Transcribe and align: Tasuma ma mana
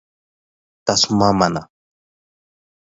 Tasuma 0.85 1.17
ma 1.29 1.33
mana 1.39 1.61